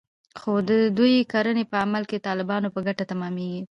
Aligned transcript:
خو 0.39 0.53
د 0.69 0.71
دوی 0.97 1.15
کړنې 1.33 1.63
په 1.71 1.75
عمل 1.83 2.03
کې 2.09 2.17
د 2.17 2.23
طالبانو 2.27 2.73
په 2.75 2.79
ګټه 2.87 3.03
تمامېږي 3.11 3.61